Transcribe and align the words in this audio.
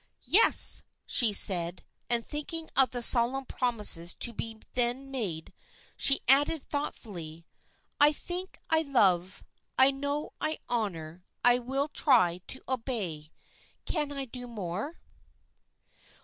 "Yes," 0.25 0.83
she 1.05 1.31
said, 1.31 1.83
and 2.09 2.25
thinking 2.25 2.71
of 2.75 2.89
the 2.89 3.03
solemn 3.03 3.45
promises 3.45 4.15
to 4.15 4.33
be 4.33 4.57
then 4.73 5.11
made, 5.11 5.53
she 5.95 6.21
added, 6.27 6.63
thoughtfully, 6.63 7.45
"I 7.99 8.11
think 8.11 8.57
I 8.71 8.81
love, 8.81 9.43
I 9.77 9.91
know 9.91 10.33
I 10.41 10.57
honor, 10.67 11.23
I 11.45 11.59
will 11.59 11.87
try 11.87 12.39
to 12.47 12.63
obey. 12.67 13.31
Can 13.85 14.11
I 14.11 14.25
do 14.25 14.47
more?" 14.47 14.99